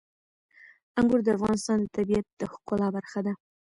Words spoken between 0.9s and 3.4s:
انګور د افغانستان د طبیعت د ښکلا برخه ده.